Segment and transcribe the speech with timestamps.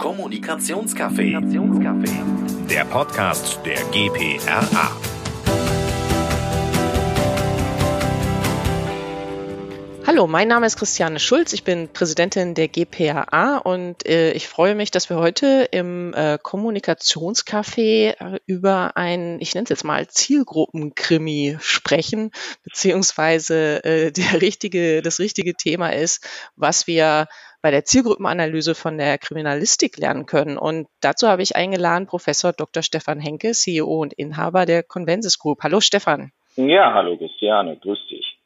[0.00, 1.38] Kommunikationscafé.
[2.70, 4.90] Der Podcast der GPRA.
[10.06, 11.52] Hallo, mein Name ist Christiane Schulz.
[11.52, 16.38] Ich bin Präsidentin der GPRA und äh, ich freue mich, dass wir heute im äh,
[16.42, 22.30] Kommunikationscafé äh, über ein, ich nenne es jetzt mal Zielgruppenkrimi sprechen,
[22.64, 26.26] beziehungsweise äh, der richtige, das richtige Thema ist,
[26.56, 27.28] was wir
[27.62, 30.56] bei der Zielgruppenanalyse von der Kriminalistik lernen können.
[30.56, 32.82] Und dazu habe ich eingeladen Professor Dr.
[32.82, 35.62] Stefan Henke, CEO und Inhaber der Convensis Group.
[35.62, 36.32] Hallo Stefan.
[36.56, 38.38] Ja, hallo Christiane, grüß dich.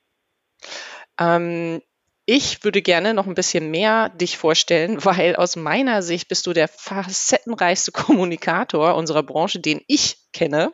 [1.19, 1.81] Ähm,
[2.27, 6.53] ich würde gerne noch ein bisschen mehr dich vorstellen, weil aus meiner Sicht bist du
[6.53, 10.73] der facettenreichste Kommunikator unserer Branche, den ich kenne.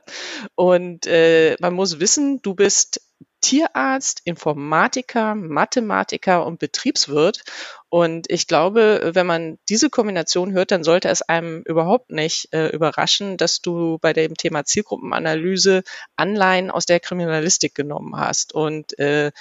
[0.54, 3.00] Und äh, man muss wissen, du bist
[3.40, 7.42] Tierarzt, Informatiker, Mathematiker und Betriebswirt.
[7.88, 12.68] Und ich glaube, wenn man diese Kombination hört, dann sollte es einem überhaupt nicht äh,
[12.68, 15.82] überraschen, dass du bei dem Thema Zielgruppenanalyse
[16.16, 18.54] Anleihen aus der Kriminalistik genommen hast.
[18.54, 19.32] Und äh,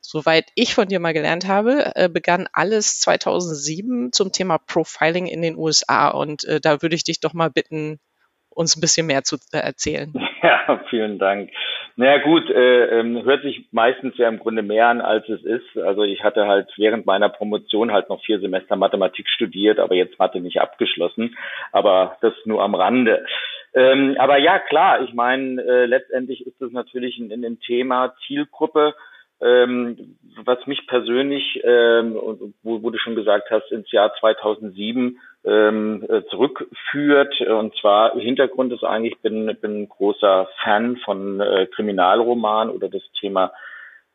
[0.00, 5.42] soweit ich von dir mal gelernt habe, äh, begann alles 2007 zum Thema Profiling in
[5.42, 6.08] den USA.
[6.08, 7.98] Und äh, da würde ich dich doch mal bitten,
[8.50, 10.12] uns ein bisschen mehr zu äh, erzählen.
[10.40, 11.50] Ja, vielen Dank.
[11.98, 15.76] Naja gut, äh, ähm, hört sich meistens ja im Grunde mehr an, als es ist.
[15.78, 20.16] Also ich hatte halt während meiner Promotion halt noch vier Semester Mathematik studiert, aber jetzt
[20.16, 21.36] Mathe nicht abgeschlossen.
[21.72, 23.26] Aber das nur am Rande.
[23.74, 28.14] Ähm, aber ja, klar, ich meine, äh, letztendlich ist das natürlich in, in dem Thema
[28.28, 28.94] Zielgruppe
[29.40, 32.14] ähm, was mich persönlich, ähm,
[32.62, 37.40] wo, wo du schon gesagt hast, ins Jahr 2007 ähm, äh, zurückführt.
[37.40, 43.02] Und zwar Hintergrund ist eigentlich, ich bin, bin großer Fan von äh, Kriminalroman oder das
[43.20, 43.52] Thema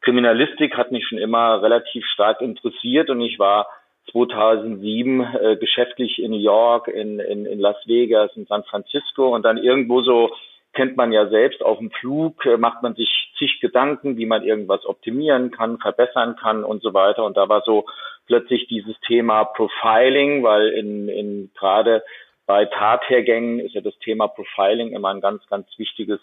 [0.03, 3.67] Kriminalistik hat mich schon immer relativ stark interessiert und ich war
[4.11, 9.44] 2007 äh, geschäftlich in New York, in, in, in Las Vegas, in San Francisco und
[9.44, 10.31] dann irgendwo so
[10.73, 14.44] kennt man ja selbst auf dem Flug, äh, macht man sich zig Gedanken, wie man
[14.44, 17.23] irgendwas optimieren kann, verbessern kann und so weiter.
[17.23, 17.85] Und da war so
[18.25, 22.03] plötzlich dieses Thema Profiling, weil in, in gerade
[22.45, 26.19] bei Tathergängen ist ja das Thema Profiling immer ein ganz, ganz wichtiges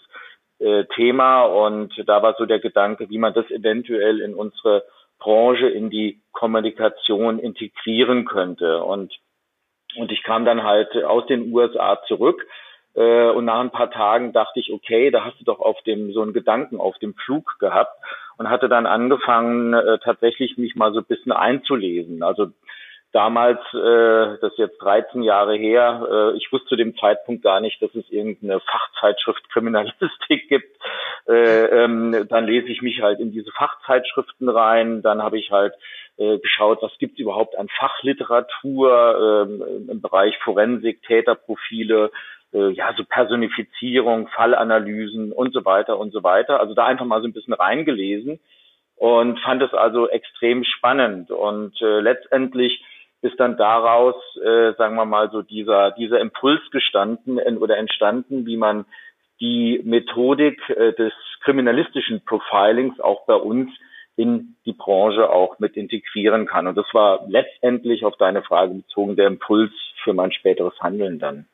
[0.58, 1.44] äh, Thema.
[1.44, 4.84] Und da war so der Gedanke, wie man das eventuell in unsere
[5.18, 8.82] Branche, in die Kommunikation integrieren könnte.
[8.82, 9.14] Und,
[9.96, 12.46] und ich kam dann halt aus den USA zurück
[12.94, 16.12] äh, und nach ein paar Tagen dachte ich, okay, da hast du doch auf dem
[16.12, 17.96] so einen Gedanken auf dem Flug gehabt
[18.36, 22.22] und hatte dann angefangen, äh, tatsächlich mich mal so ein bisschen einzulesen.
[22.22, 22.48] Also
[23.12, 27.60] damals, äh, das ist jetzt 13 Jahre her, äh, ich wusste zu dem Zeitpunkt gar
[27.60, 30.76] nicht, dass es irgendeine Fachzeitschrift Kriminalistik gibt.
[31.28, 35.02] Äh, ähm, dann lese ich mich halt in diese Fachzeitschriften rein.
[35.02, 35.74] Dann habe ich halt
[36.16, 42.10] äh, geschaut, was gibt es überhaupt an Fachliteratur äh, im Bereich Forensik, Täterprofile,
[42.52, 46.60] äh, ja, so Personifizierung, Fallanalysen und so weiter und so weiter.
[46.60, 48.40] Also da einfach mal so ein bisschen reingelesen
[48.96, 51.30] und fand es also extrem spannend.
[51.30, 52.84] Und äh, letztendlich
[53.22, 58.46] ist dann daraus, äh, sagen wir mal, so dieser, dieser Impuls gestanden äh, oder entstanden,
[58.46, 58.84] wie man
[59.40, 61.12] die Methodik äh, des
[61.42, 63.70] kriminalistischen Profilings auch bei uns
[64.16, 66.66] in die Branche auch mit integrieren kann.
[66.66, 69.72] Und das war letztendlich auf deine Frage bezogen der Impuls
[70.02, 71.46] für mein späteres Handeln dann.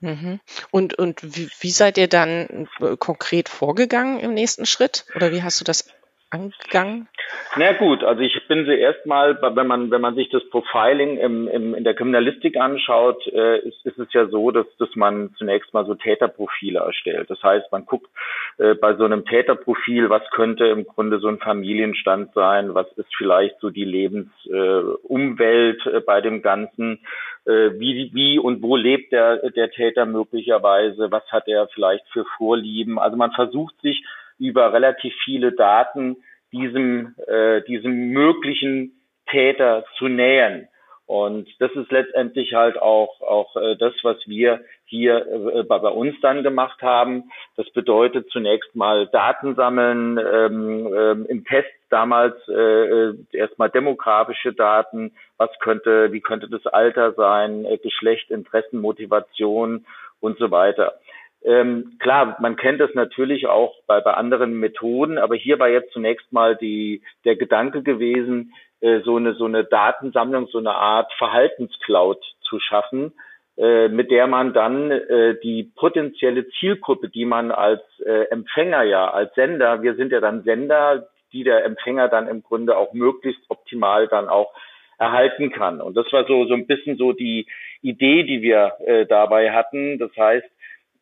[0.00, 0.40] Mhm.
[0.70, 5.04] Und, und wie, wie seid ihr dann äh, konkret vorgegangen im nächsten Schritt?
[5.14, 5.84] Oder wie hast du das
[6.30, 7.08] angegangen?
[7.56, 11.48] Na gut, also ich bin sie erstmal, wenn man, wenn man sich das Profiling im,
[11.48, 15.74] im, in der Kriminalistik anschaut, äh, ist, ist es ja so, dass, dass man zunächst
[15.74, 17.30] mal so Täterprofile erstellt.
[17.30, 18.10] Das heißt, man guckt
[18.58, 23.14] äh, bei so einem Täterprofil, was könnte im Grunde so ein Familienstand sein, was ist
[23.16, 27.00] vielleicht so die Lebensumwelt äh, bei dem Ganzen,
[27.46, 32.24] äh, wie, wie und wo lebt der, der Täter möglicherweise, was hat er vielleicht für
[32.36, 32.98] Vorlieben.
[32.98, 34.04] Also man versucht sich
[34.40, 36.16] über relativ viele Daten
[36.52, 40.66] diesem, äh, diesem möglichen Täter zu nähern.
[41.06, 45.88] Und das ist letztendlich halt auch, auch äh, das, was wir hier äh, bei, bei
[45.88, 47.32] uns dann gemacht haben.
[47.56, 54.52] Das bedeutet zunächst mal Daten sammeln, ähm, ähm, im Test damals äh, äh, erstmal demografische
[54.52, 59.86] Daten, was könnte, wie könnte das Alter sein, äh, Geschlecht, Interessen, Motivation
[60.20, 60.94] und so weiter.
[61.42, 65.92] Ähm, klar, man kennt das natürlich auch bei, bei anderen Methoden, aber hier war jetzt
[65.92, 71.12] zunächst mal die, der Gedanke gewesen, äh, so eine so eine Datensammlung, so eine Art
[71.14, 73.14] Verhaltenscloud zu schaffen,
[73.56, 79.10] äh, mit der man dann äh, die potenzielle Zielgruppe, die man als äh, Empfänger ja,
[79.10, 83.42] als Sender, wir sind ja dann Sender, die der Empfänger dann im Grunde auch möglichst
[83.48, 84.52] optimal dann auch
[84.98, 85.80] erhalten kann.
[85.80, 87.46] Und das war so, so ein bisschen so die
[87.80, 89.98] Idee, die wir äh, dabei hatten.
[89.98, 90.46] Das heißt,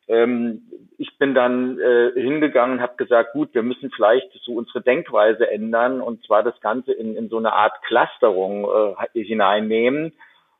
[0.09, 6.01] ich bin dann äh, hingegangen habe gesagt, gut, wir müssen vielleicht so unsere Denkweise ändern
[6.01, 8.67] und zwar das Ganze in, in so eine Art Clusterung
[9.13, 10.13] äh, hineinnehmen.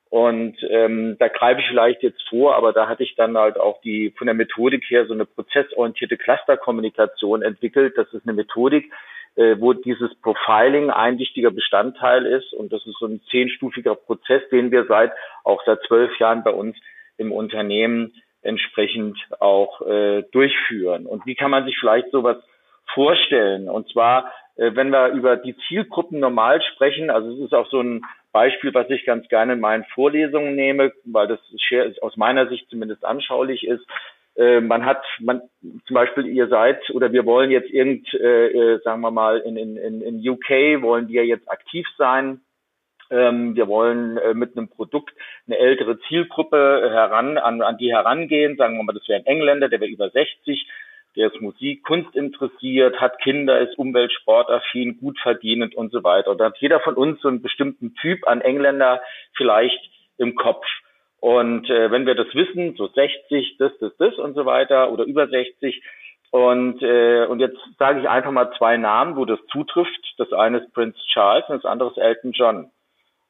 [0.09, 3.79] Und ähm, da greife ich vielleicht jetzt vor, aber da hatte ich dann halt auch
[3.81, 7.95] die von der Methodik her so eine prozessorientierte Clusterkommunikation entwickelt.
[7.95, 8.91] Das ist eine Methodik,
[9.35, 12.53] äh, wo dieses Profiling ein wichtiger Bestandteil ist.
[12.53, 15.11] Und das ist so ein zehnstufiger Prozess, den wir seit
[15.43, 16.75] auch seit zwölf Jahren bei uns
[17.17, 21.05] im Unternehmen entsprechend auch äh, durchführen.
[21.05, 22.37] Und wie kann man sich vielleicht sowas
[22.93, 23.69] vorstellen?
[23.69, 27.81] Und zwar, äh, wenn wir über die Zielgruppen normal sprechen, also es ist auch so
[27.81, 31.39] ein Beispiel, was ich ganz gerne in meinen Vorlesungen nehme, weil das
[32.01, 33.85] aus meiner Sicht zumindest anschaulich ist.
[34.35, 35.41] Äh, man hat, man
[35.87, 39.57] zum Beispiel, ihr seid oder wir wollen jetzt irgend, äh, äh sagen wir mal, in,
[39.57, 42.41] in, in UK wollen wir jetzt aktiv sein
[43.09, 45.13] wir wollen äh, mit einem Produkt
[45.47, 48.57] eine ältere Zielgruppe heran, an, an die herangehen.
[48.57, 50.67] Sagen wir mal, das wäre ein Engländer, der wäre über 60,
[51.15, 56.31] der ist Musik, Kunst interessiert, hat Kinder, ist umweltsportaffin, gut verdienend und so weiter.
[56.31, 59.01] Und da hat jeder von uns so einen bestimmten Typ an Engländer
[59.35, 59.79] vielleicht
[60.17, 60.65] im Kopf.
[61.19, 65.03] Und äh, wenn wir das wissen, so 60, das, das, das und so weiter oder
[65.03, 65.83] über 60,
[66.31, 70.13] und, äh, und jetzt sage ich einfach mal zwei Namen, wo das zutrifft.
[70.17, 72.71] Das eine ist Prince Charles und das andere ist Elton John.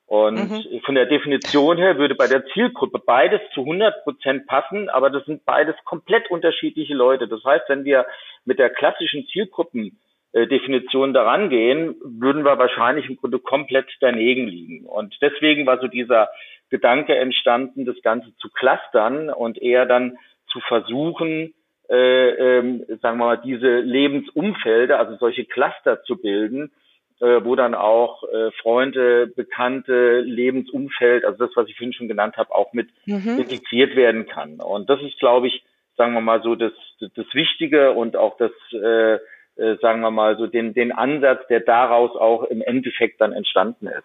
[0.09, 0.81] Und mhm.
[0.85, 5.23] von der Definition her würde bei der Zielgruppe beides zu 100 Prozent passen, aber das
[5.25, 7.27] sind beides komplett unterschiedliche Leute.
[7.27, 8.07] Das heißt, wenn wir
[8.43, 14.87] mit der klassischen Zielgruppendefinition daran gehen, würden wir wahrscheinlich im Grunde komplett daneben liegen.
[14.87, 16.29] Und deswegen war so dieser
[16.71, 20.17] Gedanke entstanden, das Ganze zu clustern und eher dann
[20.51, 21.53] zu versuchen,
[21.87, 26.71] äh, ähm, sagen wir mal, diese Lebensumfelder, also solche Cluster zu bilden,
[27.19, 32.37] äh, wo dann auch äh, Freunde, Bekannte, Lebensumfeld, also das, was ich vorhin schon genannt
[32.37, 33.37] habe, auch mit mhm.
[33.39, 34.59] integriert werden kann.
[34.59, 35.63] Und das ist, glaube ich,
[35.97, 40.37] sagen wir mal so, das, das Wichtige und auch das, äh, äh, sagen wir mal
[40.37, 44.03] so, den, den Ansatz, der daraus auch im Endeffekt dann entstanden ist.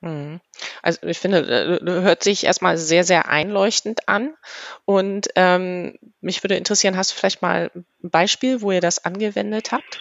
[0.00, 0.40] Mhm.
[0.82, 4.34] Also ich finde, äh, hört sich erstmal sehr, sehr einleuchtend an.
[4.84, 9.72] Und ähm, mich würde interessieren, hast du vielleicht mal ein Beispiel, wo ihr das angewendet
[9.72, 10.00] habt?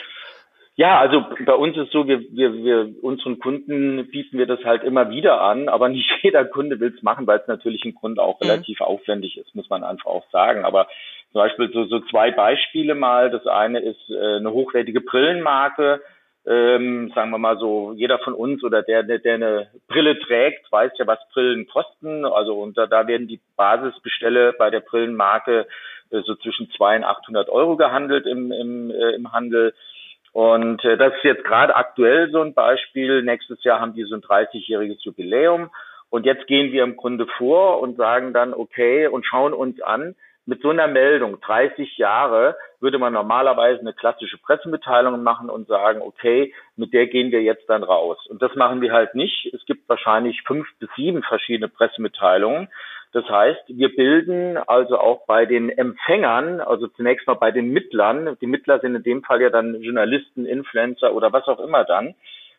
[0.78, 4.84] Ja, also bei uns ist so, wir, wir, wir unseren Kunden bieten wir das halt
[4.84, 8.22] immer wieder an, aber nicht jeder Kunde will es machen, weil es natürlich im Grunde
[8.22, 8.48] auch mhm.
[8.48, 10.66] relativ aufwendig ist, muss man einfach auch sagen.
[10.66, 10.88] Aber
[11.32, 13.32] zum Beispiel so, so zwei Beispiele mal.
[13.32, 16.00] Das eine ist äh, eine hochwertige Brillenmarke.
[16.46, 20.72] Ähm, sagen wir mal so, jeder von uns oder der, der, der eine Brille trägt,
[20.72, 22.24] weiß ja, was Brillen kosten.
[22.24, 25.66] Also und da, da werden die Basisbestelle bei der Brillenmarke
[26.12, 29.74] äh, so zwischen zwei und 800 Euro gehandelt im, im, äh, im Handel.
[30.38, 33.24] Und äh, das ist jetzt gerade aktuell so ein Beispiel.
[33.24, 35.72] Nächstes Jahr haben die so ein 30-jähriges Jubiläum.
[36.12, 40.14] Und jetzt gehen wir im Grunde vor und sagen dann, okay, und schauen uns an,
[40.46, 46.04] mit so einer Meldung, 30 Jahre, würde man normalerweise eine klassische Pressemitteilung machen und sagen,
[46.04, 48.20] okay, mit der gehen wir jetzt dann raus.
[48.28, 49.52] Und das machen wir halt nicht.
[49.56, 52.68] Es gibt wahrscheinlich fünf bis sieben verschiedene Pressemitteilungen.
[53.14, 58.38] Das heißt, wir bilden also auch bei den Empfängern, also zunächst mal bei den Mittlern,
[58.42, 62.16] die Mittler sind in dem Fall ja dann Journalisten, Influencer oder was auch immer dann,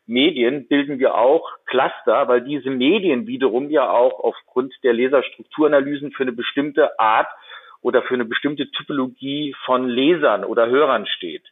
[0.07, 6.23] Medien bilden wir auch Cluster, weil diese Medien wiederum ja auch aufgrund der Leserstrukturanalysen für
[6.23, 7.29] eine bestimmte Art
[7.83, 11.45] oder für eine bestimmte Typologie von Lesern oder Hörern steht.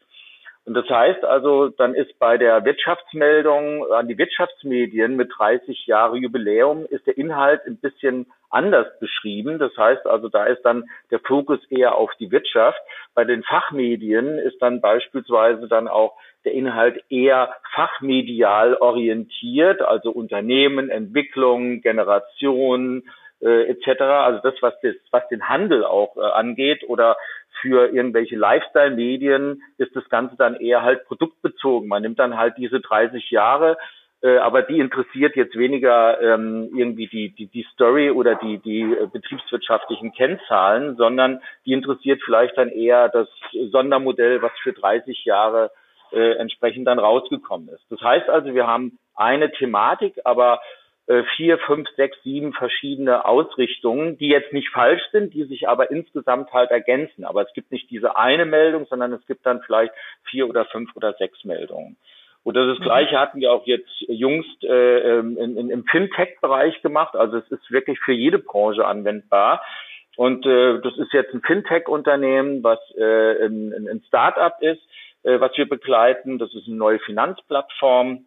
[0.65, 6.17] Und das heißt also, dann ist bei der Wirtschaftsmeldung an die Wirtschaftsmedien mit 30 Jahre
[6.17, 9.59] Jubiläum ist der Inhalt ein bisschen anders beschrieben.
[9.59, 12.81] Das heißt also, da ist dann der Fokus eher auf die Wirtschaft.
[13.15, 20.91] Bei den Fachmedien ist dann beispielsweise dann auch der Inhalt eher fachmedial orientiert, also Unternehmen,
[20.91, 23.03] Entwicklung, Generation,
[23.43, 24.01] äh, etc.
[24.01, 27.17] Also das, was, das, was den Handel auch äh, angeht oder
[27.61, 31.89] für irgendwelche Lifestyle-Medien ist das Ganze dann eher halt produktbezogen.
[31.89, 33.77] Man nimmt dann halt diese 30 Jahre,
[34.23, 38.83] äh, aber die interessiert jetzt weniger ähm, irgendwie die, die, die Story oder die, die
[38.83, 43.29] äh, betriebswirtschaftlichen Kennzahlen, sondern die interessiert vielleicht dann eher das
[43.71, 45.71] Sondermodell, was für 30 Jahre
[46.13, 47.85] äh, entsprechend dann rausgekommen ist.
[47.91, 50.61] Das heißt also, wir haben eine Thematik, aber
[51.07, 55.91] äh, vier, fünf, sechs, sieben verschiedene Ausrichtungen, die jetzt nicht falsch sind, die sich aber
[55.91, 57.25] insgesamt halt ergänzen.
[57.25, 59.93] Aber es gibt nicht diese eine Meldung, sondern es gibt dann vielleicht
[60.25, 61.97] vier oder fünf oder sechs Meldungen.
[62.47, 62.85] Und das, das mhm.
[62.85, 67.17] Gleiche hatten wir auch jetzt jüngst äh, in, in, im Fintech-Bereich gemacht.
[67.17, 69.65] Also es ist wirklich für jede Branche anwendbar.
[70.17, 74.81] Und äh, das ist jetzt ein Fintech-Unternehmen, was äh, ein, ein Start-up ist,
[75.25, 76.39] äh, was wir begleiten.
[76.39, 78.27] Das ist eine neue Finanzplattform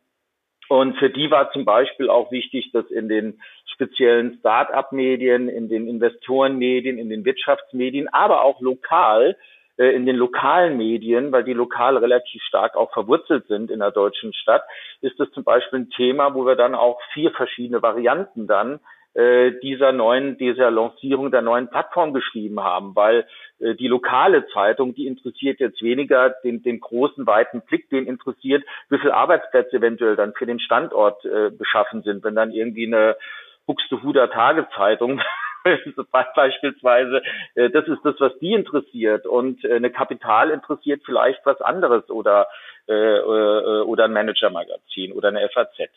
[0.67, 3.39] Und für die war zum Beispiel auch wichtig, dass in den
[3.73, 9.37] speziellen Start-up-Medien, in den Investorenmedien, in den Wirtschaftsmedien, aber auch lokal
[9.87, 14.33] in den lokalen Medien, weil die lokal relativ stark auch verwurzelt sind in der deutschen
[14.33, 14.63] Stadt,
[15.01, 18.79] ist das zum Beispiel ein Thema, wo wir dann auch vier verschiedene Varianten dann
[19.15, 23.25] äh, dieser neuen, dieser Lancierung der neuen Plattform geschrieben haben, weil
[23.59, 28.63] äh, die lokale Zeitung, die interessiert jetzt weniger den, den großen, weiten Blick, den interessiert,
[28.89, 33.17] wie viele Arbeitsplätze eventuell dann für den Standort äh, beschaffen sind, wenn dann irgendwie eine
[33.65, 35.21] Buxtehuder Tagezeitung
[36.35, 37.21] beispielsweise,
[37.55, 42.09] äh, das ist das, was die interessiert und äh, eine Kapital interessiert vielleicht was anderes
[42.09, 42.47] oder
[42.87, 45.89] äh, äh, oder ein Manager-Magazin oder eine FAZ.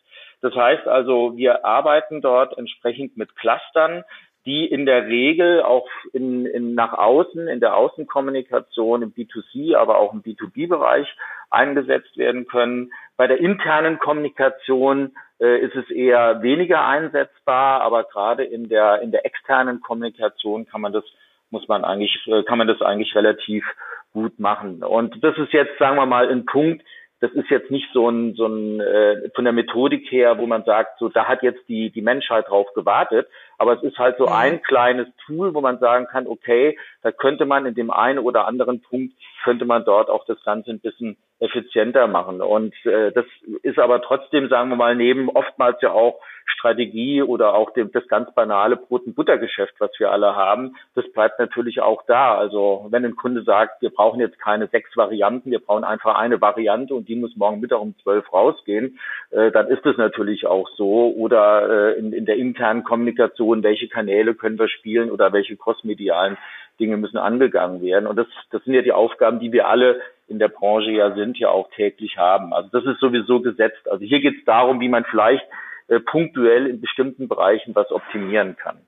[0.42, 4.04] Das heißt also, wir arbeiten dort entsprechend mit Clustern,
[4.44, 9.98] die in der Regel auch in, in nach außen, in der Außenkommunikation, im B2C, aber
[9.98, 11.06] auch im B2B-Bereich
[11.50, 12.92] eingesetzt werden können.
[13.16, 19.10] Bei der internen Kommunikation äh, ist es eher weniger einsetzbar, aber gerade in der in
[19.12, 21.04] der externen Kommunikation kann man das
[21.50, 23.64] muss man eigentlich äh, kann man das eigentlich relativ
[24.12, 24.82] gut machen.
[24.82, 26.82] Und das ist jetzt sagen wir mal ein Punkt,
[27.22, 30.64] das ist jetzt nicht so ein, so ein äh, von der Methodik her, wo man
[30.64, 33.28] sagt, so da hat jetzt die, die Menschheit drauf gewartet,
[33.58, 37.46] aber es ist halt so ein kleines Tool, wo man sagen kann, okay, da könnte
[37.46, 39.14] man in dem einen oder anderen Punkt,
[39.44, 42.40] könnte man dort auch das Ganze ein bisschen effizienter machen.
[42.40, 43.26] Und äh, das
[43.62, 48.06] ist aber trotzdem, sagen wir mal, neben oftmals ja auch Strategie oder auch dem, das
[48.06, 52.36] ganz banale Brot- und Buttergeschäft, was wir alle haben, das bleibt natürlich auch da.
[52.36, 56.40] Also wenn ein Kunde sagt, wir brauchen jetzt keine sechs Varianten, wir brauchen einfach eine
[56.40, 58.98] Variante und die muss morgen Mittag um zwölf rausgehen,
[59.30, 61.12] äh, dann ist es natürlich auch so.
[61.16, 66.36] Oder äh, in, in der internen Kommunikation, welche Kanäle können wir spielen oder welche crossmedialen
[66.80, 68.06] Dinge müssen angegangen werden.
[68.06, 71.38] Und das, das sind ja die Aufgaben, die wir alle in der Branche ja sind,
[71.38, 72.52] ja auch täglich haben.
[72.52, 73.88] Also das ist sowieso gesetzt.
[73.88, 75.44] Also hier geht es darum, wie man vielleicht
[75.88, 78.78] äh, punktuell in bestimmten Bereichen was optimieren kann.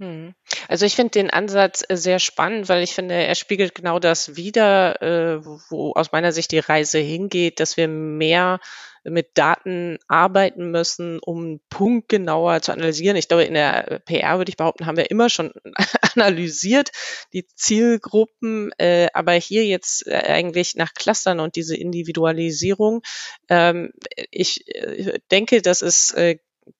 [0.00, 0.32] Hm.
[0.68, 4.36] Also ich finde den Ansatz äh, sehr spannend, weil ich finde, er spiegelt genau das
[4.36, 8.60] wider, äh, wo aus meiner Sicht die Reise hingeht, dass wir mehr
[9.04, 13.16] mit Daten arbeiten müssen, um punktgenauer zu analysieren.
[13.16, 15.52] Ich glaube, in der PR würde ich behaupten, haben wir immer schon
[16.14, 16.90] analysiert,
[17.32, 23.02] die Zielgruppen, äh, aber hier jetzt äh, eigentlich nach Clustern und diese Individualisierung.
[23.48, 23.92] Ähm,
[24.30, 26.38] ich äh, denke, das ist äh,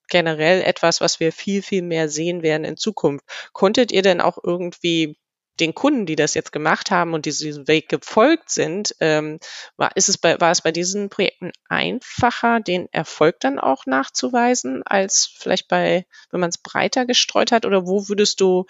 [0.08, 3.24] generell etwas, was wir viel, viel mehr sehen werden in Zukunft.
[3.52, 5.16] Konntet ihr denn auch irgendwie
[5.60, 9.38] den Kunden, die das jetzt gemacht haben und diesen Weg gefolgt sind, ähm,
[9.76, 14.82] war, ist es bei, war es bei diesen Projekten einfacher, den Erfolg dann auch nachzuweisen,
[14.84, 17.66] als vielleicht bei, wenn man es breiter gestreut hat?
[17.66, 18.66] Oder wo würdest du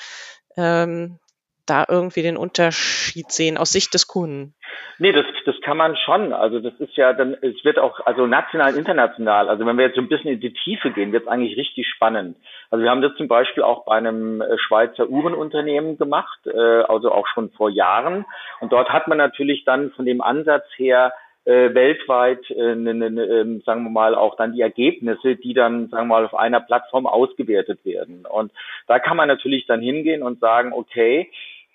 [0.57, 1.19] ähm,
[1.67, 4.55] da irgendwie den Unterschied sehen aus Sicht des Kunden?
[4.99, 6.33] Nee, das, das kann man schon.
[6.33, 9.97] Also das ist ja dann, es wird auch, also national, international, also wenn wir jetzt
[9.97, 12.37] so ein bisschen in die Tiefe gehen, wird es eigentlich richtig spannend.
[12.71, 17.13] Also wir haben das zum Beispiel auch bei einem äh, Schweizer Uhrenunternehmen gemacht, äh, also
[17.13, 18.27] auch schon vor Jahren.
[18.61, 21.13] Und dort hat man natürlich dann von dem Ansatz her
[21.51, 25.53] äh, weltweit, äh, ne, ne, ne, ähm, sagen wir mal, auch dann die Ergebnisse, die
[25.53, 28.25] dann, sagen wir mal, auf einer Plattform ausgewertet werden.
[28.25, 28.53] Und
[28.87, 31.29] da kann man natürlich dann hingehen und sagen, okay,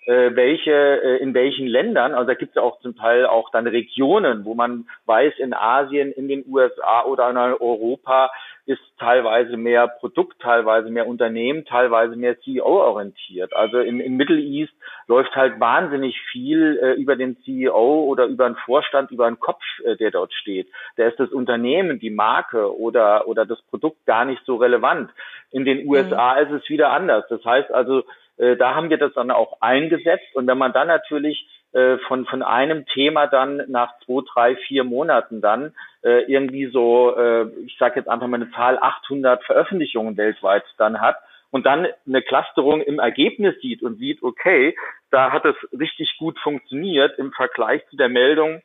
[0.06, 3.50] äh, welche, äh, in welchen Ländern, also da gibt es ja auch zum Teil auch
[3.50, 8.30] dann Regionen, wo man weiß, in Asien, in den USA oder in Europa
[8.66, 13.54] ist teilweise mehr Produkt, teilweise mehr Unternehmen, teilweise mehr CEO-orientiert.
[13.54, 14.72] Also in, in Middle East
[15.06, 19.62] läuft halt wahnsinnig viel äh, über den CEO oder über einen Vorstand, über einen Kopf,
[19.84, 20.68] äh, der dort steht.
[20.96, 25.10] Da ist das Unternehmen, die Marke oder, oder das Produkt gar nicht so relevant.
[25.52, 26.46] In den USA mhm.
[26.46, 27.24] ist es wieder anders.
[27.28, 28.02] Das heißt also,
[28.36, 30.34] äh, da haben wir das dann auch eingesetzt.
[30.34, 34.82] Und wenn man dann natürlich äh, von, von einem Thema dann nach zwei, drei, vier
[34.82, 40.16] Monaten dann äh, irgendwie so, äh, ich sage jetzt einfach mal eine Zahl, 800 Veröffentlichungen
[40.16, 41.16] weltweit dann hat
[41.50, 44.74] und dann eine Clusterung im Ergebnis sieht und sieht, okay,
[45.10, 48.62] da hat es richtig gut funktioniert im Vergleich zu der Meldung,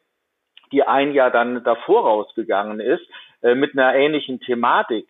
[0.71, 3.05] die ein Jahr dann davor rausgegangen ist,
[3.41, 5.05] äh, mit einer ähnlichen Thematik,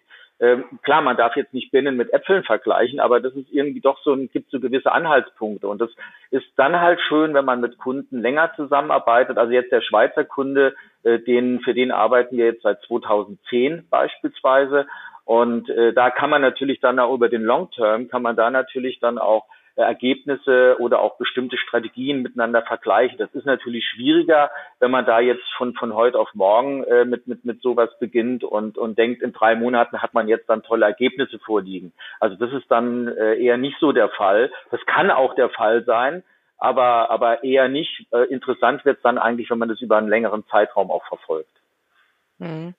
[0.81, 4.15] klar, man darf jetzt nicht Birnen mit Äpfeln vergleichen, aber das ist irgendwie doch so,
[4.15, 5.67] gibt so gewisse Anhaltspunkte.
[5.67, 5.91] Und das
[6.31, 9.37] ist dann halt schön, wenn man mit Kunden länger zusammenarbeitet.
[9.37, 14.87] Also jetzt der Schweizer Kunde, äh, den, für den arbeiten wir jetzt seit 2010 beispielsweise.
[15.25, 18.49] Und äh, da kann man natürlich dann auch über den Long Term, kann man da
[18.49, 23.17] natürlich dann auch Ergebnisse oder auch bestimmte Strategien miteinander vergleichen.
[23.17, 27.27] Das ist natürlich schwieriger, wenn man da jetzt von, von heute auf morgen äh, mit,
[27.27, 30.85] mit, mit sowas beginnt und, und denkt, in drei Monaten hat man jetzt dann tolle
[30.85, 31.93] Ergebnisse vorliegen.
[32.19, 34.51] Also das ist dann äh, eher nicht so der Fall.
[34.71, 36.23] Das kann auch der Fall sein,
[36.57, 38.07] aber, aber eher nicht.
[38.11, 41.49] Äh, interessant wird es dann eigentlich, wenn man das über einen längeren Zeitraum auch verfolgt.
[42.37, 42.73] Mhm.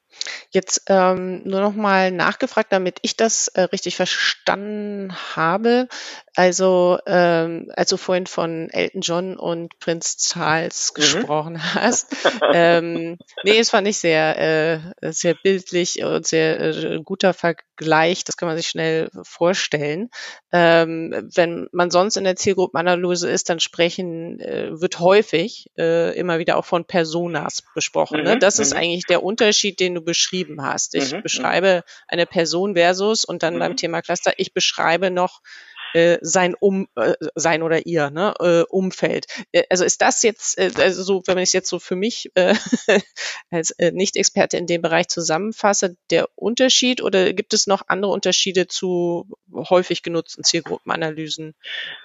[0.50, 5.88] Jetzt ähm, nur noch mal nachgefragt, damit ich das äh, richtig verstanden habe.
[6.34, 11.00] Also, ähm, als du vorhin von Elton John und Prinz Charles mhm.
[11.00, 12.14] gesprochen hast,
[12.54, 18.24] ähm, nee, es fand ich sehr, äh, sehr bildlich und sehr äh, guter Vergleich.
[18.24, 20.10] Das kann man sich schnell vorstellen.
[20.52, 26.38] Ähm, wenn man sonst in der Zielgruppenanalyse ist, dann sprechen äh, wird häufig äh, immer
[26.38, 28.18] wieder auch von Personas besprochen.
[28.18, 28.22] Ne?
[28.22, 28.38] Mhm, ne?
[28.38, 28.80] Das ist mhm.
[28.80, 30.94] eigentlich der Unterschied, den du beschrieben hast.
[30.94, 31.22] Ich mhm, mhm.
[31.22, 35.40] beschreibe eine Person versus und dann beim Thema Cluster, ich beschreibe noch
[35.94, 39.26] äh, sein um äh, sein oder ihr ne, äh, Umfeld.
[39.68, 42.30] Also ist das jetzt also so, wenn es jetzt so für mich
[43.50, 49.26] als Nicht-Experte in dem Bereich zusammenfasse, der Unterschied oder gibt es noch andere Unterschiede zu
[49.54, 51.54] häufig genutzten Zielgruppenanalysen?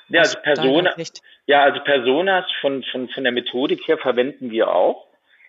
[0.09, 0.93] Ja, also Persona,
[1.45, 5.06] ja, also Personas von, von, von der Methodik her verwenden wir auch.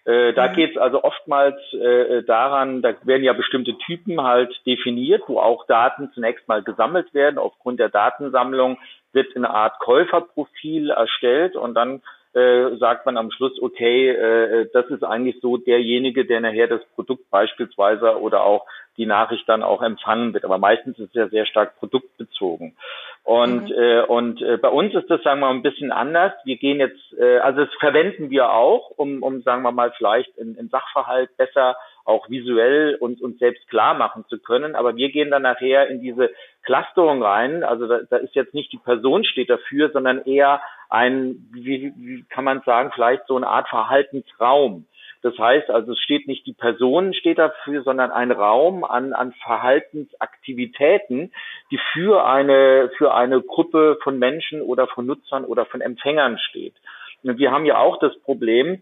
[0.09, 0.55] Äh, da mhm.
[0.55, 5.67] geht es also oftmals äh, daran, da werden ja bestimmte Typen halt definiert, wo auch
[5.67, 7.38] Daten zunächst mal gesammelt werden.
[7.38, 8.79] Aufgrund der Datensammlung
[9.12, 12.00] wird eine Art Käuferprofil erstellt und dann
[12.38, 16.85] äh, sagt man am Schluss, okay, äh, das ist eigentlich so derjenige, der nachher das
[16.95, 18.64] Produkt beispielsweise oder auch
[18.97, 20.45] die Nachricht dann auch empfangen wird.
[20.45, 22.76] Aber meistens ist es ja sehr stark produktbezogen.
[23.25, 23.75] Und, mhm.
[23.76, 26.33] äh, und äh, bei uns ist das, sagen wir mal, ein bisschen anders.
[26.45, 30.37] Wir gehen jetzt, äh, also das verwenden wir auch, um, um sagen wir mal, vielleicht
[30.38, 31.76] im Sachverhalt besser
[32.09, 34.75] auch visuell uns, uns selbst klar machen zu können.
[34.75, 36.31] Aber wir gehen dann nachher in diese
[36.62, 37.62] Clusterung rein.
[37.62, 42.25] Also da, da ist jetzt nicht die Person steht dafür, sondern eher ein, wie, wie
[42.31, 44.87] kann man sagen, vielleicht so eine Art Verhaltensraum.
[45.23, 49.33] Das heißt also, es steht nicht die Person steht dafür, sondern ein Raum an, an
[49.43, 51.33] Verhaltensaktivitäten,
[51.71, 56.75] die für eine, für eine Gruppe von Menschen oder von Nutzern oder von Empfängern steht.
[57.23, 58.81] Und wir haben ja auch das Problem,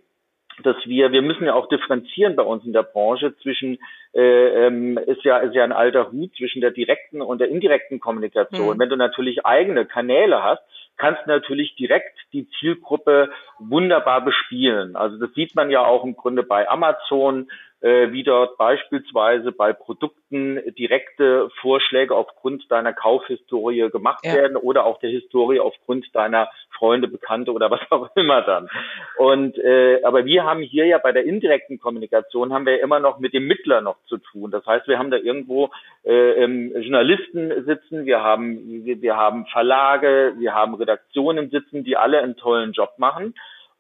[0.63, 3.79] dass wir, wir müssen ja auch differenzieren bei uns in der Branche zwischen,
[4.15, 8.01] äh, ähm, ist ja, ist ja ein alter Hut zwischen der direkten und der indirekten
[8.01, 8.77] Kommunikation.
[8.77, 8.81] Mhm.
[8.81, 10.63] Wenn du natürlich eigene Kanäle hast,
[10.97, 14.97] kannst du natürlich direkt die Zielgruppe wunderbar bespielen.
[14.97, 20.61] Also das sieht man ja auch im Grunde bei Amazon, wie dort beispielsweise bei Produkten
[20.79, 24.35] direkte Vorschläge aufgrund deiner Kaufhistorie gemacht ja.
[24.35, 28.69] werden oder auch der Historie aufgrund deiner Freunde, Bekannte oder was auch immer dann.
[29.19, 33.19] Und äh, aber wir haben hier ja bei der indirekten Kommunikation haben wir immer noch
[33.19, 34.51] mit dem Mittler noch zu tun.
[34.51, 35.71] Das heißt, wir haben da irgendwo
[36.05, 41.97] äh, ähm, Journalisten sitzen, wir haben wir, wir haben Verlage, wir haben Redaktionen sitzen, die
[41.97, 43.35] alle einen tollen Job machen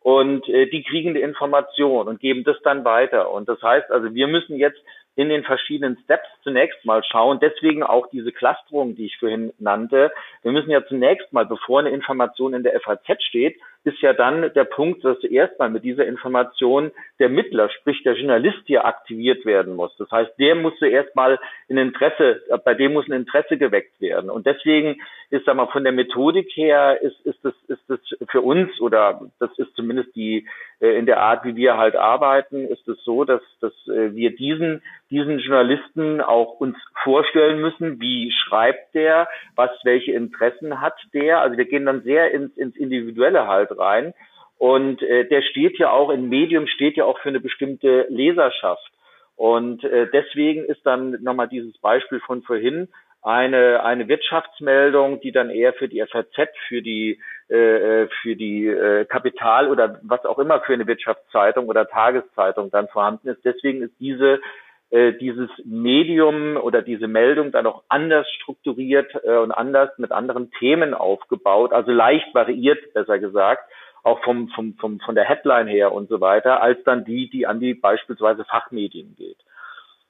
[0.06, 3.32] und äh, die kriegen die Information und geben das dann weiter.
[3.32, 4.78] Und das heißt also, wir müssen jetzt
[5.16, 7.40] in den verschiedenen Steps zunächst mal schauen.
[7.40, 10.12] Deswegen auch diese Clusterung, die ich vorhin nannte.
[10.42, 14.52] Wir müssen ja zunächst mal, bevor eine Information in der FAZ steht, ist ja dann
[14.52, 19.46] der Punkt, dass zuerst mal mit dieser Information der Mittler, sprich der Journalist hier aktiviert
[19.46, 19.96] werden muss.
[19.96, 24.28] Das heißt, der muss zuerst mal in Interesse, bei dem muss ein Interesse geweckt werden.
[24.28, 25.00] Und deswegen
[25.30, 29.20] ist, sag mal, von der Methodik her ist, ist das, ist das für uns oder
[29.38, 30.46] das ist zumindest die,
[30.80, 34.34] äh, in der Art, wie wir halt arbeiten, ist es so, dass, dass äh, wir
[34.34, 41.40] diesen, diesen Journalisten auch uns vorstellen müssen, wie schreibt der, was, welche Interessen hat der.
[41.40, 44.14] Also wir gehen dann sehr ins, ins Individuelle halt rein.
[44.58, 48.90] Und äh, der steht ja auch, in Medium steht ja auch für eine bestimmte Leserschaft.
[49.36, 52.88] Und äh, deswegen ist dann nochmal dieses Beispiel von vorhin,
[53.26, 57.56] eine, eine Wirtschaftsmeldung, die dann eher für die FAZ, für die, äh,
[58.02, 62.86] äh, für die äh, Kapital oder was auch immer für eine Wirtschaftszeitung oder Tageszeitung dann
[62.86, 63.44] vorhanden ist.
[63.44, 64.40] Deswegen ist diese
[64.90, 70.50] äh, dieses Medium oder diese Meldung dann auch anders strukturiert äh, und anders mit anderen
[70.58, 73.68] Themen aufgebaut, also leicht variiert, besser gesagt,
[74.04, 77.46] auch vom, vom, vom, von der Headline her und so weiter, als dann die, die
[77.46, 79.38] an die beispielsweise Fachmedien geht.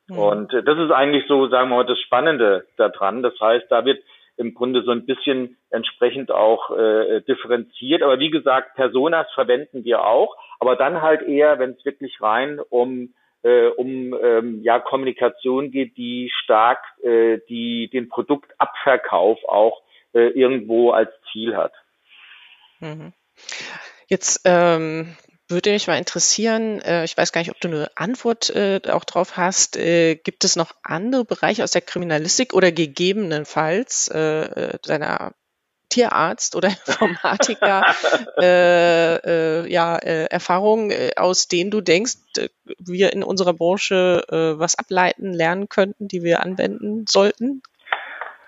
[0.09, 0.19] Mhm.
[0.19, 3.23] Und äh, das ist eigentlich so, sagen wir mal, das Spannende daran.
[3.23, 4.03] Das heißt, da wird
[4.37, 8.03] im Grunde so ein bisschen entsprechend auch äh, differenziert.
[8.03, 12.61] Aber wie gesagt, Personas verwenden wir auch, aber dann halt eher, wenn es wirklich rein
[12.69, 13.15] um
[13.46, 19.82] äh, um ähm, ja Kommunikation geht, die stark äh, die den Produktabverkauf auch
[20.12, 21.72] äh, irgendwo als Ziel hat.
[22.80, 23.12] Mhm.
[24.09, 25.16] Jetzt ähm,
[25.48, 29.04] würde mich mal interessieren, äh, ich weiß gar nicht, ob du eine Antwort äh, auch
[29.04, 29.76] drauf hast.
[29.76, 35.35] Äh, gibt es noch andere Bereiche aus der Kriminalistik oder gegebenenfalls deiner
[35.88, 37.85] Tierarzt oder Informatiker
[38.40, 44.22] äh, äh, ja, äh, Erfahrungen, äh, aus denen du denkst, äh, wir in unserer Branche
[44.29, 47.62] äh, was ableiten, lernen könnten, die wir anwenden sollten,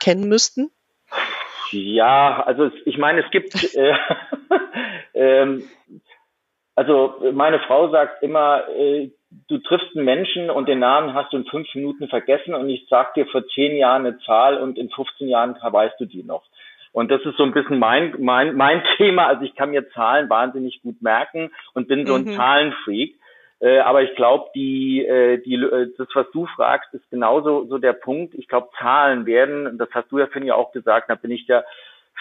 [0.00, 0.70] kennen müssten?
[1.70, 3.94] Ja, also ich meine, es gibt äh,
[5.14, 5.68] ähm,
[6.74, 8.62] also meine Frau sagt immer,
[9.48, 12.86] du triffst einen Menschen und den Namen hast du in fünf Minuten vergessen und ich
[12.88, 16.44] sag dir vor zehn Jahren eine Zahl und in 15 Jahren weißt du die noch.
[16.92, 19.26] Und das ist so ein bisschen mein, mein, mein Thema.
[19.26, 22.36] Also ich kann mir Zahlen wahnsinnig gut merken und bin so ein mhm.
[22.36, 23.14] Zahlenfreak.
[23.60, 27.78] Äh, aber ich glaube, die, äh, die, äh, das, was du fragst, ist genauso so
[27.78, 28.34] der Punkt.
[28.34, 31.46] Ich glaube, Zahlen werden, das hast du ja, finde ich, auch gesagt, da bin ich
[31.46, 31.64] der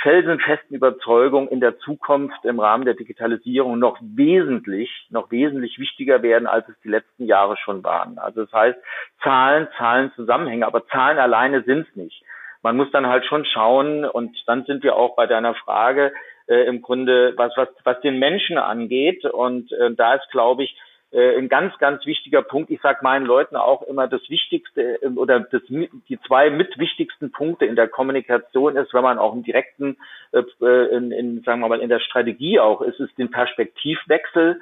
[0.02, 6.48] felsenfesten Überzeugung, in der Zukunft im Rahmen der Digitalisierung noch wesentlich, noch wesentlich wichtiger werden,
[6.48, 8.20] als es die letzten Jahre schon waren.
[8.20, 8.78] Also das heißt,
[9.24, 12.24] Zahlen, Zahlen, Zusammenhänge, aber Zahlen alleine sind es nicht.
[12.64, 16.14] Man muss dann halt schon schauen, und dann sind wir auch bei deiner Frage,
[16.48, 19.26] äh, im Grunde, was, was, was den Menschen angeht.
[19.26, 20.76] Und äh, da ist, glaube ich,
[21.12, 22.70] äh, ein ganz, ganz wichtiger Punkt.
[22.70, 27.66] Ich sage meinen Leuten auch immer, das Wichtigste äh, oder das, die zwei mitwichtigsten Punkte
[27.66, 29.98] in der Kommunikation ist, wenn man auch im direkten,
[30.34, 34.60] äh, in, in, sagen wir mal, in der Strategie auch ist, ist den Perspektivwechsel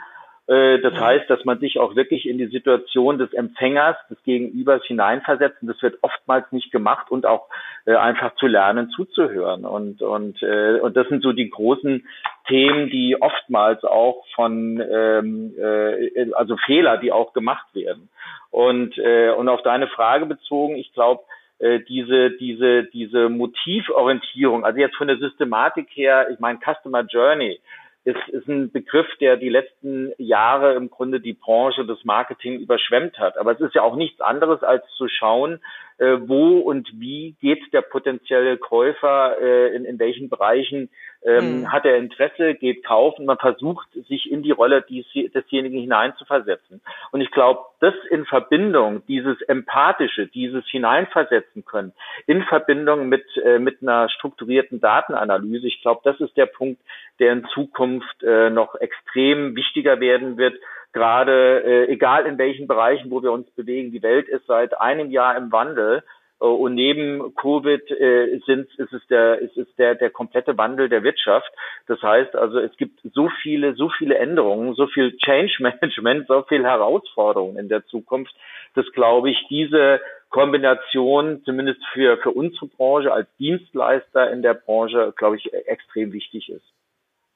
[0.48, 5.60] das heißt, dass man sich auch wirklich in die Situation des Empfängers, des Gegenübers hineinversetzt.
[5.62, 7.48] Und das wird oftmals nicht gemacht und auch
[7.86, 9.66] äh, einfach zu lernen, zuzuhören.
[9.66, 12.08] Und, und, äh, und das sind so die großen
[12.48, 18.10] Themen, die oftmals auch von, ähm, äh, also Fehler, die auch gemacht werden.
[18.52, 21.24] Und, äh, und auf deine Frage bezogen, ich glaube,
[21.60, 27.60] äh, diese, diese, diese Motivorientierung, also jetzt von der Systematik her, ich meine Customer Journey,
[28.06, 33.18] ist, ist ein Begriff, der die letzten Jahre im Grunde die Branche des Marketing überschwemmt
[33.18, 33.38] hat.
[33.38, 35.60] Aber es ist ja auch nichts anderes, als zu schauen,
[35.98, 40.90] äh, wo und wie geht der potenzielle Käufer, äh, in, in welchen Bereichen
[41.26, 41.72] ähm, mhm.
[41.72, 43.26] hat er Interesse, geht kaufen.
[43.26, 46.82] Man versucht, sich in die Rolle dies, desjenigen hineinzuversetzen.
[47.12, 51.94] Und ich glaube, das in Verbindung, dieses Empathische, dieses Hineinversetzen können,
[52.28, 56.82] in Verbindung mit, äh, mit einer strukturierten Datenanalyse, ich glaube, das ist der Punkt,
[57.20, 60.56] der in Zukunft äh, noch extrem wichtiger werden wird,
[60.96, 63.92] gerade äh, egal in welchen Bereichen, wo wir uns bewegen.
[63.92, 66.04] Die Welt ist seit einem Jahr im Wandel.
[66.40, 70.88] Äh, und neben Covid äh, sind, ist es der, ist es der, der komplette Wandel
[70.88, 71.52] der Wirtschaft.
[71.88, 76.44] Das heißt also, es gibt so viele, so viele Änderungen, so viel Change Management, so
[76.44, 78.34] viel Herausforderungen in der Zukunft,
[78.74, 85.14] dass glaube ich diese Kombination zumindest für, für unsere Branche als Dienstleister in der Branche,
[85.18, 86.66] glaube ich, extrem wichtig ist.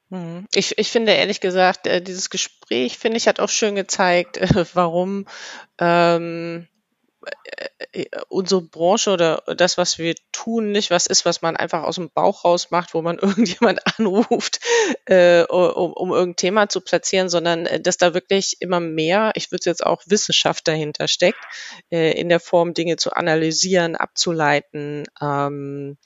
[0.10, 0.48] Mhm.
[0.54, 4.48] Ich, ich finde ehrlich gesagt, äh, dieses Gespräch, finde ich, hat auch schön gezeigt, äh,
[4.74, 5.26] warum
[5.80, 6.68] ähm,
[7.92, 11.96] äh, unsere Branche oder das, was wir tun, nicht was ist, was man einfach aus
[11.96, 14.60] dem Bauch raus macht, wo man irgendjemand anruft,
[15.06, 19.66] äh, um, um irgendein Thema zu platzieren, sondern dass da wirklich immer mehr, ich würde
[19.66, 21.44] jetzt auch Wissenschaft dahinter steckt,
[21.92, 25.98] äh, in der Form Dinge zu analysieren, abzuleiten ähm,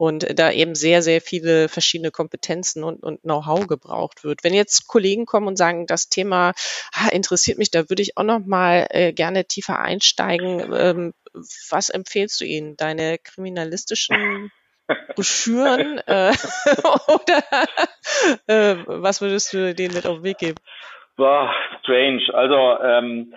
[0.00, 4.42] und da eben sehr, sehr viele verschiedene Kompetenzen und, und Know-how gebraucht wird.
[4.42, 6.54] Wenn jetzt Kollegen kommen und sagen, das Thema
[6.94, 10.72] ah, interessiert mich, da würde ich auch noch mal äh, gerne tiefer einsteigen.
[10.74, 11.12] Ähm,
[11.68, 12.78] was empfehlst du ihnen?
[12.78, 14.50] Deine kriminalistischen
[15.16, 16.32] Broschüren äh,
[17.06, 17.66] oder
[18.46, 20.56] äh, was würdest du denen mit auf den Weg geben?
[21.18, 22.22] Boah, strange.
[22.32, 23.34] Also ähm,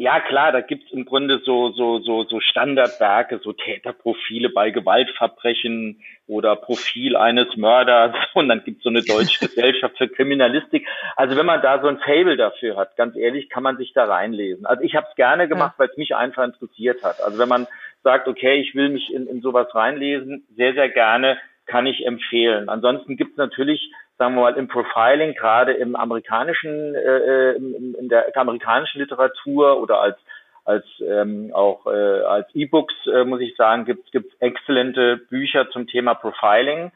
[0.00, 6.00] ja, klar, da gibt's im Grunde so, so, so, so Standardwerke, so Täterprofile bei Gewaltverbrechen
[6.28, 10.86] oder Profil eines Mörders und dann gibt's so eine deutsche Gesellschaft für Kriminalistik.
[11.16, 14.04] Also wenn man da so ein Fable dafür hat, ganz ehrlich, kann man sich da
[14.04, 14.66] reinlesen.
[14.66, 15.80] Also ich habe es gerne gemacht, ja.
[15.80, 17.20] weil es mich einfach interessiert hat.
[17.20, 17.66] Also wenn man
[18.04, 22.68] sagt, okay, ich will mich in, in sowas reinlesen, sehr, sehr gerne, kann ich empfehlen.
[22.68, 28.36] Ansonsten gibt's natürlich sagen wir mal, im Profiling, gerade im amerikanischen, äh, in, in der
[28.36, 30.18] amerikanischen Literatur oder als
[30.64, 35.86] als ähm, auch äh, als E-Books äh, muss ich sagen, gibt gibt exzellente Bücher zum
[35.86, 36.92] Thema Profiling.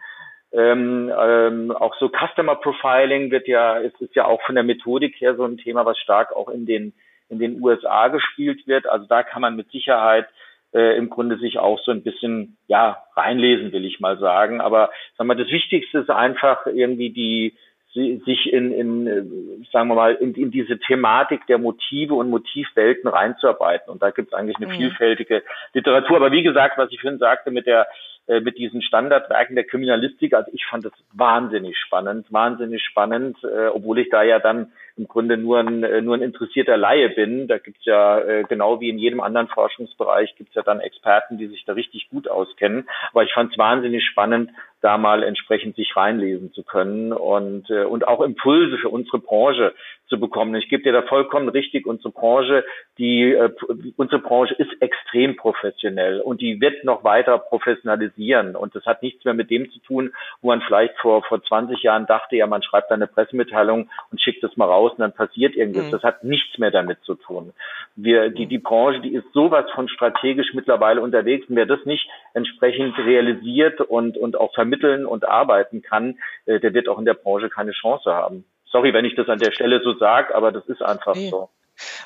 [0.52, 5.18] Ähm, ähm, auch so Customer Profiling wird ja ist, ist ja auch von der Methodik
[5.22, 6.92] her so ein Thema, was stark auch in den
[7.30, 8.86] in den USA gespielt wird.
[8.86, 10.28] Also da kann man mit Sicherheit
[10.72, 14.60] äh, im Grunde sich auch so ein bisschen ja reinlesen, will ich mal sagen.
[14.60, 17.54] Aber sag mal, das Wichtigste ist einfach irgendwie die
[17.94, 23.08] sich in, in äh, sagen wir mal, in, in diese Thematik der Motive und Motivwelten
[23.10, 23.90] reinzuarbeiten.
[23.92, 24.78] Und da gibt es eigentlich eine mhm.
[24.78, 25.42] vielfältige
[25.74, 26.16] Literatur.
[26.16, 27.86] Aber wie gesagt, was ich vorhin sagte mit der
[28.26, 33.66] äh, mit diesen Standardwerken der Kriminalistik, also ich fand das wahnsinnig spannend, wahnsinnig spannend, äh,
[33.66, 37.48] obwohl ich da ja dann im Grunde nur ein, äh, nur ein interessierter Laie bin.
[37.48, 41.48] Da gibt's ja, äh, genau wie in jedem anderen Forschungsbereich, gibt's ja dann Experten, die
[41.48, 42.88] sich da richtig gut auskennen.
[43.10, 47.84] Aber ich fand es wahnsinnig spannend, da mal entsprechend sich reinlesen zu können und, äh,
[47.84, 49.74] und auch Impulse für unsere Branche
[50.06, 50.54] zu bekommen.
[50.56, 52.64] Ich gebe dir da vollkommen richtig, unsere Branche,
[52.98, 53.50] die äh,
[53.96, 58.54] unsere Branche ist extrem professionell und die wird noch weiter professionalisieren.
[58.54, 61.82] Und das hat nichts mehr mit dem zu tun, wo man vielleicht vor, vor 20
[61.82, 65.56] Jahren dachte, ja, man schreibt eine Pressemitteilung und schickt das mal raus und dann passiert
[65.56, 65.86] irgendwas.
[65.86, 65.90] Mhm.
[65.90, 67.52] Das hat nichts mehr damit zu tun.
[67.96, 71.48] Wir, die, die Branche, die ist sowas von strategisch mittlerweile unterwegs.
[71.48, 76.74] Und wer das nicht entsprechend realisiert und, und auch vermitteln und arbeiten kann, äh, der
[76.74, 78.44] wird auch in der Branche keine Chance haben.
[78.72, 81.28] Sorry, wenn ich das an der Stelle so sage, aber das ist einfach nee.
[81.28, 81.50] so.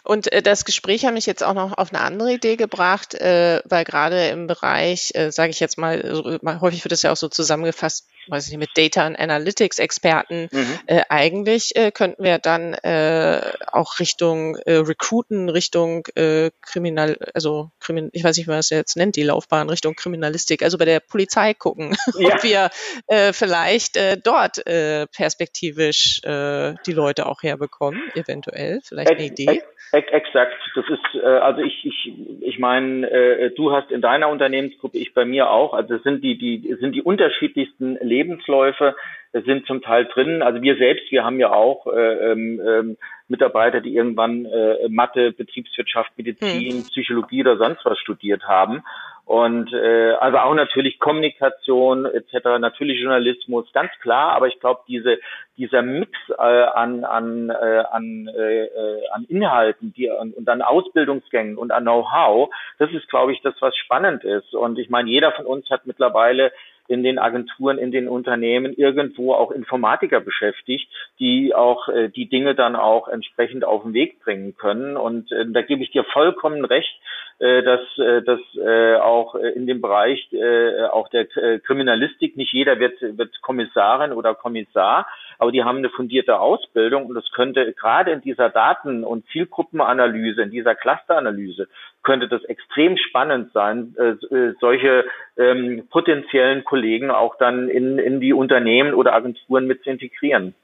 [0.03, 3.63] Und äh, das Gespräch hat mich jetzt auch noch auf eine andere Idee gebracht, äh,
[3.65, 7.17] weil gerade im Bereich, äh, sage ich jetzt mal, so, häufig wird es ja auch
[7.17, 10.49] so zusammengefasst, weiß ich nicht, mit Data und Analytics Experten.
[10.51, 10.79] Mhm.
[10.87, 17.71] Äh, eigentlich äh, könnten wir dann äh, auch Richtung äh, Recruiten, Richtung äh, Kriminal, also
[17.81, 20.85] Krimin, ich weiß nicht, wie man es jetzt nennt, die Laufbahn, Richtung Kriminalistik, also bei
[20.85, 22.35] der Polizei gucken, ja.
[22.35, 22.71] ob wir
[23.07, 29.63] äh, vielleicht äh, dort äh, perspektivisch äh, die Leute auch herbekommen, eventuell, vielleicht eine Idee.
[29.93, 34.99] Exakt, das ist, äh, also ich, ich, ich meine, äh, du hast in deiner Unternehmensgruppe,
[34.99, 38.97] ich bei mir auch, also es sind die, die, sind die unterschiedlichsten Lebensläufe,
[39.45, 40.43] sind zum Teil drin.
[40.43, 42.97] Also wir selbst, wir haben ja auch äh, ähm, ähm,
[43.29, 46.83] Mitarbeiter, die irgendwann äh, Mathe, Betriebswirtschaft, Medizin, hm.
[46.85, 48.83] Psychologie oder sonst was studiert haben.
[49.27, 55.19] Und äh, also auch natürlich Kommunikation etc., natürlich Journalismus, ganz klar, aber ich glaube, diese,
[55.57, 58.69] dieser Mix äh, an, an, äh, an, äh,
[59.11, 63.77] an Inhalten die, und an Ausbildungsgängen und an Know-how, das ist, glaube ich, das, was
[63.77, 64.55] spannend ist.
[64.55, 66.53] Und ich meine, jeder von uns hat mittlerweile
[66.89, 72.55] in den Agenturen, in den Unternehmen irgendwo auch Informatiker beschäftigt, die auch äh, die Dinge
[72.55, 74.97] dann auch entsprechend auf den Weg bringen können.
[74.97, 76.95] Und äh, da gebe ich dir vollkommen recht,
[77.39, 82.53] äh, dass, äh, dass äh, auch in dem Bereich äh, auch der äh, Kriminalistik nicht
[82.53, 85.07] jeder wird, wird Kommissarin oder Kommissar,
[85.39, 90.43] aber die haben eine fundierte Ausbildung und das könnte gerade in dieser Daten- und Zielgruppenanalyse,
[90.43, 91.69] in dieser Clusteranalyse,
[92.07, 95.05] könnte das extrem spannend sein, äh, äh, solche
[95.37, 100.55] ähm, potenziellen Kollegen auch dann in, in die Unternehmen oder Agenturen mit zu integrieren.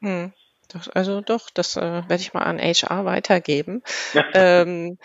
[0.00, 0.32] Hm.
[0.68, 3.82] Doch, also doch, das äh, werde ich mal an HR weitergeben.
[4.32, 4.98] ähm,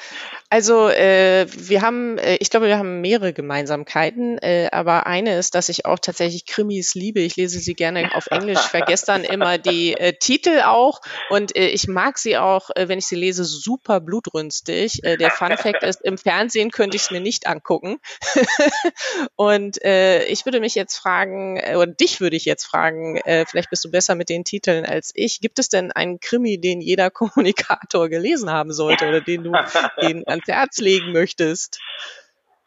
[0.50, 5.56] also äh, wir haben, äh, ich glaube, wir haben mehrere Gemeinsamkeiten, äh, aber eine ist,
[5.56, 7.20] dass ich auch tatsächlich Krimis liebe.
[7.20, 11.68] Ich lese sie gerne auf Englisch, vergesse dann immer die äh, Titel auch und äh,
[11.68, 15.02] ich mag sie auch, wenn ich sie lese, super blutrünstig.
[15.04, 18.00] Der Fun Fact ist, im Fernsehen könnte ich es mir nicht angucken.
[19.36, 23.92] und ich würde mich jetzt fragen, oder dich würde ich jetzt fragen, vielleicht bist du
[23.92, 25.40] besser mit den Titeln als ich.
[25.48, 29.54] Gibt es denn einen Krimi, den jeder Kommunikator gelesen haben sollte oder den du
[30.02, 31.80] den ans Herz legen möchtest?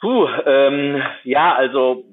[0.00, 2.06] Puh, ähm, ja, also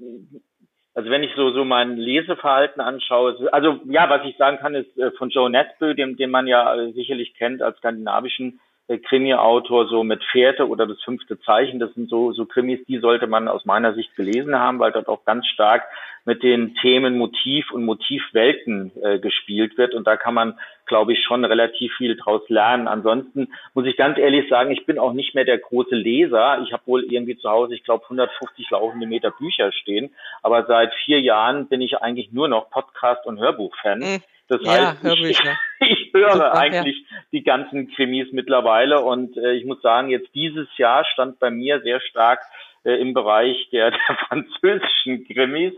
[0.94, 4.98] also wenn ich so so mein Leseverhalten anschaue, also ja, was ich sagen kann, ist
[4.98, 9.88] äh, von Joe Nesbø, dem, den man ja äh, sicherlich kennt als skandinavischen äh, Krimi-Autor,
[9.88, 13.48] so mit Fährte oder das fünfte Zeichen, das sind so, so Krimis, die sollte man
[13.48, 15.84] aus meiner Sicht gelesen haben, weil dort auch ganz stark
[16.28, 19.94] mit den Themen Motiv und Motivwelten äh, gespielt wird.
[19.94, 22.90] Und da kann man, glaube ich, schon relativ viel draus lernen.
[22.90, 26.62] Ansonsten muss ich ganz ehrlich sagen, ich bin auch nicht mehr der große Leser.
[26.66, 30.14] Ich habe wohl irgendwie zu Hause, ich glaube, 150 laufende Meter Bücher stehen.
[30.44, 34.00] Aber seit vier Jahren bin ich eigentlich nur noch Podcast- und Hörbuch-Fan.
[34.00, 34.22] Mhm.
[34.50, 35.40] Das ja, heißt, ich,
[35.80, 37.18] ich höre Super, eigentlich ja.
[37.32, 41.80] die ganzen Krimis mittlerweile und äh, ich muss sagen, jetzt dieses Jahr stand bei mir
[41.82, 42.42] sehr stark
[42.88, 45.74] äh, im Bereich der, der französischen Krimis.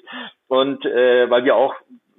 [0.48, 1.76] Und äh, weil wir auch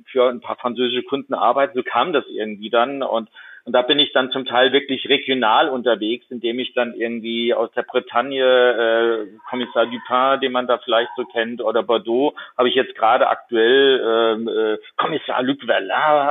[0.07, 3.03] für ein paar französische Kunden arbeiten, so kam das irgendwie dann.
[3.03, 3.31] Und
[3.65, 7.71] und da bin ich dann zum Teil wirklich regional unterwegs, indem ich dann irgendwie aus
[7.73, 12.75] der Bretagne, äh, Kommissar Dupin, den man da vielleicht so kennt, oder Bordeaux, habe ich
[12.75, 15.91] jetzt gerade aktuell ähm, äh, Kommissar Luc Verlin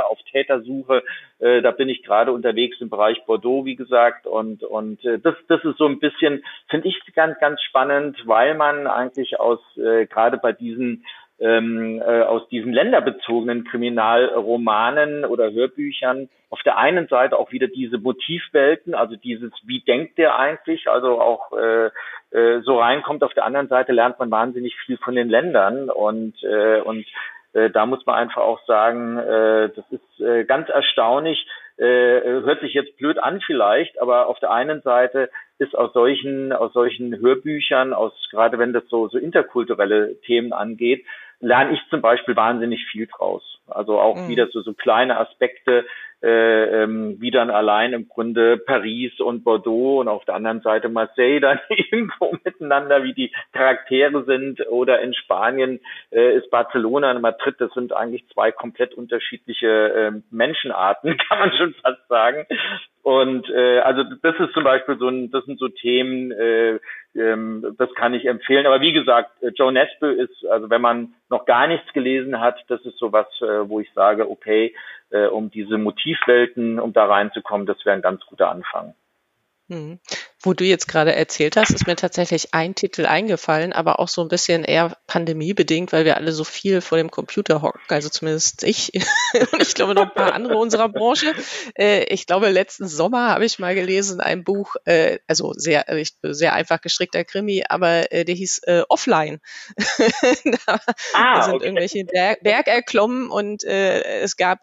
[0.09, 1.03] auf Tätersuche.
[1.39, 4.25] Äh, da bin ich gerade unterwegs im Bereich Bordeaux, wie gesagt.
[4.25, 8.55] Und, und äh, das, das ist so ein bisschen, finde ich ganz, ganz spannend, weil
[8.55, 11.05] man eigentlich aus äh, gerade bei diesen
[11.39, 17.99] ähm, äh, aus diesen länderbezogenen Kriminalromanen oder Hörbüchern auf der einen Seite auch wieder diese
[17.99, 21.89] Motivwelten, also dieses, wie denkt der eigentlich, also auch äh,
[22.31, 23.23] äh, so reinkommt.
[23.23, 27.05] Auf der anderen Seite lernt man wahnsinnig viel von den Ländern und, äh, und
[27.53, 31.47] äh, da muss man einfach auch sagen, äh, das ist äh, ganz erstaunlich,
[31.77, 36.51] äh, hört sich jetzt blöd an vielleicht, aber auf der einen Seite ist aus solchen,
[36.51, 41.05] aus solchen Hörbüchern, aus, gerade wenn das so, so interkulturelle Themen angeht,
[41.39, 43.43] lerne ich zum Beispiel wahnsinnig viel draus.
[43.67, 44.27] Also auch mhm.
[44.27, 45.85] wieder so, so kleine Aspekte,
[46.21, 50.89] äh, ähm, wie dann allein im Grunde Paris und Bordeaux und auf der anderen Seite
[50.89, 55.79] Marseille dann irgendwo miteinander, wie die Charaktere sind oder in Spanien
[56.11, 61.53] äh, ist Barcelona und Madrid, das sind eigentlich zwei komplett unterschiedliche äh, Menschenarten, kann man
[61.53, 62.45] schon fast sagen.
[63.01, 66.79] Und äh, also das ist zum Beispiel so ein, das sind so Themen, äh,
[67.15, 68.67] ähm, das kann ich empfehlen.
[68.67, 72.63] Aber wie gesagt, äh, Joe Nesbø ist, also wenn man noch gar nichts gelesen hat,
[72.67, 74.75] das ist sowas, äh, wo ich sage, okay,
[75.09, 78.95] äh, um diese Motivwelten, um da reinzukommen, das wäre ein ganz guter Anfang.
[80.41, 84.21] Wo du jetzt gerade erzählt hast, ist mir tatsächlich ein Titel eingefallen, aber auch so
[84.21, 88.63] ein bisschen eher pandemiebedingt, weil wir alle so viel vor dem Computer hocken, also zumindest
[88.63, 88.93] ich
[89.51, 91.33] und ich glaube noch ein paar andere unserer Branche.
[91.77, 95.85] Äh, ich glaube, letzten Sommer habe ich mal gelesen, ein Buch, äh, also sehr,
[96.21, 99.41] sehr einfach gestrickter Krimi, aber äh, der hieß Offline.
[100.65, 100.79] da,
[101.13, 101.65] ah, sind okay.
[101.65, 104.61] irgendwelche Berg, Berg erklommen und es gab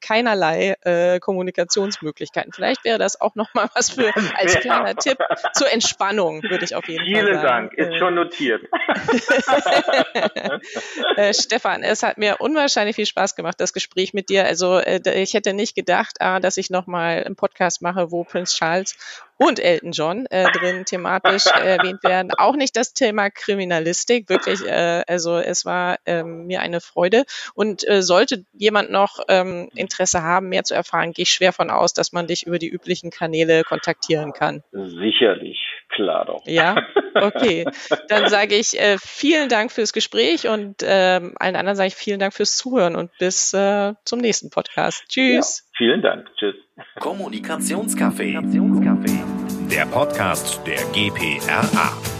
[0.00, 0.74] keinerlei
[1.20, 2.52] Kommunikationsmöglichkeiten.
[2.52, 5.18] Vielleicht wäre das auch nochmal was für als kleiner Tipp
[5.54, 7.70] zur Entspannung, würde ich auf jeden Vielen Fall sagen.
[7.74, 8.62] Vielen Dank, ist schon notiert.
[11.16, 14.44] äh, Stefan, es hat mir unwahrscheinlich viel Spaß gemacht, das Gespräch mit dir.
[14.44, 18.54] Also äh, ich hätte nicht gedacht, ah, dass ich nochmal einen Podcast mache, wo Prinz
[18.54, 18.96] Charles
[19.36, 22.30] und Elton John äh, drin thematisch äh, erwähnt werden.
[22.36, 24.64] Auch nicht das Thema Kriminalistik, wirklich.
[24.66, 27.24] Äh, also es war ähm, mir eine Freude.
[27.54, 31.70] Und äh, sollte jemand noch ähm, Interesse haben, mehr zu erfahren, gehe ich schwer von
[31.70, 34.62] aus, dass man dich über die üblichen Kanäle kontaktieren kann.
[34.72, 35.58] Sicherlich,
[35.94, 36.42] klar doch.
[36.46, 36.76] Ja,
[37.14, 37.64] okay.
[38.08, 42.20] Dann sage ich äh, vielen Dank fürs Gespräch und ähm, allen anderen sage ich vielen
[42.20, 45.04] Dank fürs Zuhören und bis äh, zum nächsten Podcast.
[45.08, 45.64] Tschüss.
[45.64, 46.28] Ja, vielen Dank.
[46.36, 46.56] Tschüss.
[47.00, 48.34] Kommunikationscafé.
[49.70, 52.13] Der Podcast der GPRA.